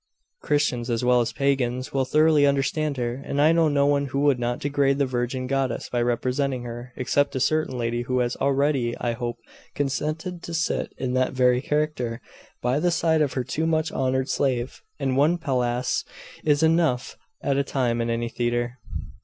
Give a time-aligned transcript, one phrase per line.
[0.41, 4.21] Christians as well as Pagans will thoroughly understand her; and I know no one who
[4.21, 8.35] would not degrade the virgin goddess by representing her, except a certain lady, who has
[8.37, 9.37] already, I hope,
[9.75, 12.19] consented to sit in that very character,
[12.63, 16.03] by the side of her too much honoured slave; and one Pallas
[16.43, 18.79] is enough at a time in any theatre.